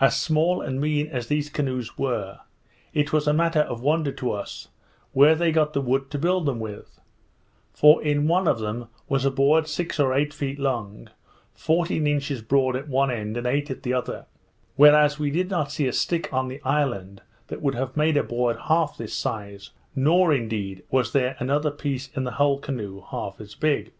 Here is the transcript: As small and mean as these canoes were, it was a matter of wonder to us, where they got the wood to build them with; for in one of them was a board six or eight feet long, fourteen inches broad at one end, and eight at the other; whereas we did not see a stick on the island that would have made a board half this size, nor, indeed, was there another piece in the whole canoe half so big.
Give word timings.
As 0.00 0.16
small 0.16 0.60
and 0.60 0.80
mean 0.80 1.06
as 1.06 1.28
these 1.28 1.48
canoes 1.48 1.96
were, 1.96 2.40
it 2.92 3.12
was 3.12 3.28
a 3.28 3.32
matter 3.32 3.60
of 3.60 3.80
wonder 3.80 4.10
to 4.10 4.32
us, 4.32 4.66
where 5.12 5.36
they 5.36 5.52
got 5.52 5.74
the 5.74 5.80
wood 5.80 6.10
to 6.10 6.18
build 6.18 6.44
them 6.46 6.58
with; 6.58 6.98
for 7.72 8.02
in 8.02 8.26
one 8.26 8.48
of 8.48 8.58
them 8.58 8.88
was 9.08 9.24
a 9.24 9.30
board 9.30 9.68
six 9.68 10.00
or 10.00 10.12
eight 10.12 10.34
feet 10.34 10.58
long, 10.58 11.08
fourteen 11.54 12.08
inches 12.08 12.42
broad 12.42 12.74
at 12.74 12.88
one 12.88 13.12
end, 13.12 13.36
and 13.36 13.46
eight 13.46 13.70
at 13.70 13.84
the 13.84 13.92
other; 13.94 14.26
whereas 14.74 15.20
we 15.20 15.30
did 15.30 15.48
not 15.50 15.70
see 15.70 15.86
a 15.86 15.92
stick 15.92 16.34
on 16.34 16.48
the 16.48 16.60
island 16.62 17.22
that 17.46 17.62
would 17.62 17.76
have 17.76 17.96
made 17.96 18.16
a 18.16 18.24
board 18.24 18.56
half 18.66 18.98
this 18.98 19.14
size, 19.14 19.70
nor, 19.94 20.34
indeed, 20.34 20.82
was 20.90 21.12
there 21.12 21.36
another 21.38 21.70
piece 21.70 22.08
in 22.16 22.24
the 22.24 22.32
whole 22.42 22.58
canoe 22.58 23.02
half 23.12 23.36
so 23.38 23.54
big. 23.60 23.92